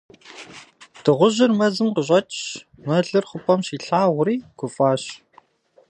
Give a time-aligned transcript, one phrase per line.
[1.03, 2.39] Дыгъужьыр мэзым къыщӀэкӀщ,
[2.85, 5.03] мэлыр хъупӀэм щилъагъури, гуфӀащ.